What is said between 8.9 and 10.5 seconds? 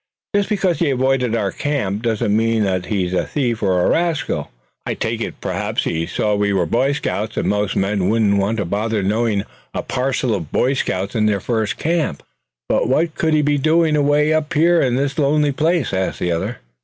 knowing a parcel